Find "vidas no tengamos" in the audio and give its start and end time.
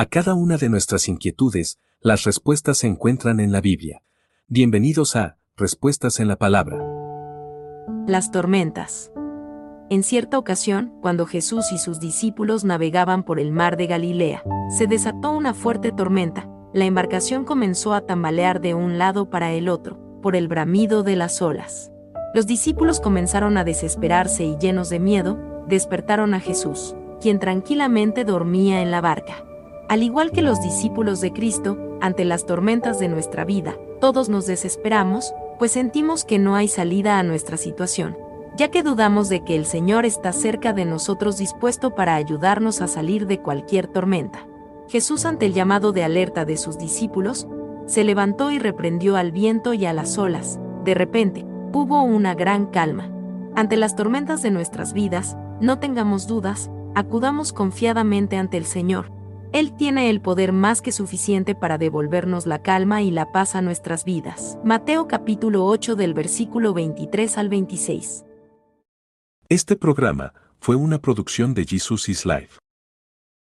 54.92-56.28